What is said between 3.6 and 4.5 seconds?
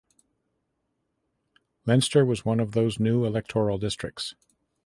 districts.